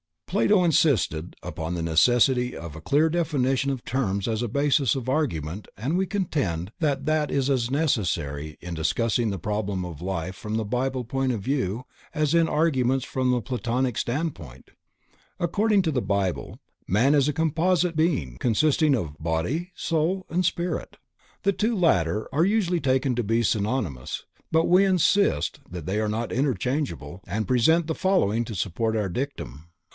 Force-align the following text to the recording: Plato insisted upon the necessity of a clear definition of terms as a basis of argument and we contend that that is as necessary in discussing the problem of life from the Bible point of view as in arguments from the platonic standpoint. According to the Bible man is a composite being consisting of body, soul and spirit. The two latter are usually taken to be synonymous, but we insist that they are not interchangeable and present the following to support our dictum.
Plato 0.25 0.63
insisted 0.63 1.35
upon 1.43 1.73
the 1.75 1.83
necessity 1.83 2.55
of 2.57 2.75
a 2.75 2.81
clear 2.81 3.09
definition 3.09 3.69
of 3.69 3.83
terms 3.83 4.29
as 4.29 4.41
a 4.41 4.47
basis 4.47 4.95
of 4.95 5.09
argument 5.09 5.67
and 5.77 5.95
we 5.97 6.05
contend 6.07 6.71
that 6.79 7.05
that 7.05 7.29
is 7.29 7.49
as 7.51 7.69
necessary 7.69 8.57
in 8.61 8.73
discussing 8.73 9.29
the 9.29 9.37
problem 9.37 9.83
of 9.85 10.01
life 10.01 10.33
from 10.35 10.55
the 10.55 10.63
Bible 10.63 11.03
point 11.03 11.33
of 11.33 11.41
view 11.41 11.83
as 12.15 12.33
in 12.33 12.47
arguments 12.47 13.03
from 13.05 13.29
the 13.29 13.41
platonic 13.41 13.95
standpoint. 13.97 14.71
According 15.37 15.81
to 15.83 15.91
the 15.91 16.01
Bible 16.01 16.59
man 16.87 17.13
is 17.13 17.27
a 17.27 17.33
composite 17.33 17.95
being 17.97 18.37
consisting 18.39 18.95
of 18.95 19.19
body, 19.19 19.71
soul 19.75 20.25
and 20.29 20.45
spirit. 20.45 20.95
The 21.43 21.53
two 21.53 21.75
latter 21.75 22.27
are 22.33 22.45
usually 22.45 22.79
taken 22.79 23.13
to 23.15 23.23
be 23.23 23.43
synonymous, 23.43 24.23
but 24.51 24.65
we 24.65 24.83
insist 24.85 25.59
that 25.69 25.85
they 25.85 25.99
are 25.99 26.09
not 26.09 26.31
interchangeable 26.31 27.21
and 27.27 27.47
present 27.47 27.85
the 27.87 27.93
following 27.93 28.45
to 28.45 28.55
support 28.55 28.95
our 28.95 29.09
dictum. 29.09 29.65